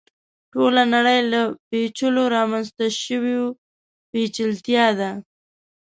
[0.51, 3.35] ټوله نړۍ له پېچلو رامنځته شوې
[4.11, 5.11] پېچلتیا ده.